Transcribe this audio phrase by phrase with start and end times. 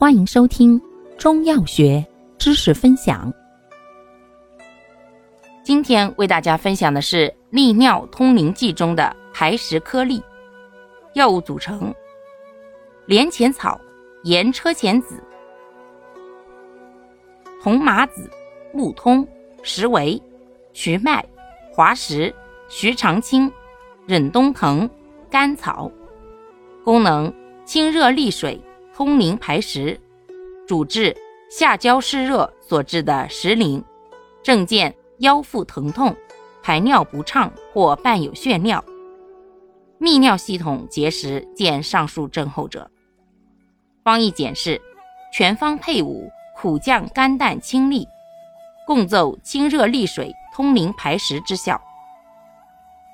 [0.00, 0.80] 欢迎收听
[1.18, 2.06] 中药学
[2.38, 3.34] 知识分享。
[5.64, 10.22] 今天为大家分享的是利尿通淋剂中的排石颗粒。
[11.14, 11.92] 药物组成：
[13.06, 13.76] 连钱草、
[14.22, 15.20] 盐车前子、
[17.60, 18.30] 红麻子、
[18.72, 19.26] 木通、
[19.64, 20.22] 石韦、
[20.72, 21.28] 瞿麦、
[21.72, 22.32] 滑石、
[22.68, 23.52] 徐长卿、
[24.06, 24.88] 忍冬藤、
[25.28, 25.90] 甘草。
[26.84, 27.34] 功能：
[27.64, 28.56] 清热利水。
[28.98, 30.00] 通淋排石，
[30.66, 31.16] 主治
[31.48, 33.80] 下焦湿热所致的石淋，
[34.42, 36.16] 症见腰腹疼痛、
[36.64, 38.84] 排尿不畅或伴有血尿、
[40.00, 42.90] 泌尿系统结石，见上述症候者。
[44.02, 44.82] 方义简释：
[45.32, 48.04] 全方配伍，苦降肝胆清利，
[48.84, 51.80] 共奏清热利水、通淋排石之效。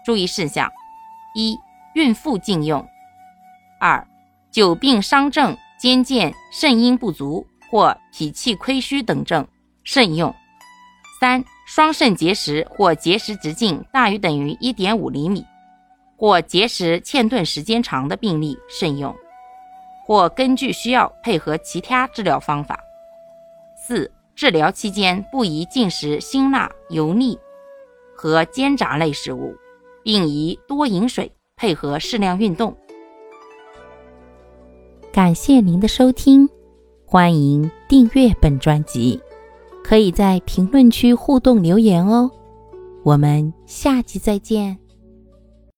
[0.03, 0.73] 注意事项：
[1.34, 1.55] 一、
[1.92, 2.83] 孕妇禁用；
[3.78, 4.09] 二、
[4.51, 5.55] 久病伤症。
[5.84, 9.47] 兼见肾阴不足或脾气亏虚等症，
[9.83, 10.34] 慎用。
[11.20, 15.44] 三、双肾结石或结石直径大于等于一点五厘米，
[16.17, 19.14] 或结石嵌顿时间长的病例慎用，
[20.06, 22.81] 或根据需要配合其他治疗方法。
[23.77, 27.39] 四、治疗期间不宜进食辛辣、油腻
[28.16, 29.55] 和煎炸类食物，
[30.03, 32.75] 并宜多饮水，配合适量运动。
[35.15, 36.48] 感谢您的收听，
[37.07, 39.21] 欢迎订阅本专辑，
[39.84, 42.29] 可以在评论区互动留言哦。
[43.05, 44.77] 我们下集再见。